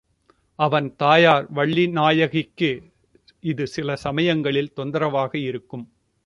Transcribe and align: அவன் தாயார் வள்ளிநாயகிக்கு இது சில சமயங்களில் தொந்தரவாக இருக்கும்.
அவன் 0.59 0.95
தாயார் 0.95 1.45
வள்ளிநாயகிக்கு 1.53 2.71
இது 3.39 3.67
சில 3.67 3.95
சமயங்களில் 3.95 4.73
தொந்தரவாக 4.73 5.37
இருக்கும். 5.37 5.85